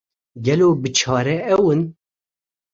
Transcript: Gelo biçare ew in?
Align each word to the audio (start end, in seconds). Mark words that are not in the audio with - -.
Gelo 0.45 0.69
biçare 0.83 1.35
ew 1.53 1.63
in? 1.73 1.83